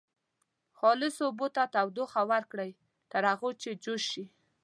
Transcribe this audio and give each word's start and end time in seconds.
خالصو 0.77 1.21
اوبو 1.29 1.47
ته 1.55 1.63
تودوخه 1.73 2.21
ورکړئ 2.31 2.71
تر 3.11 3.21
هغو 3.31 3.49
چې 3.61 3.69
جوش 3.83 4.03
شي. 4.11 4.25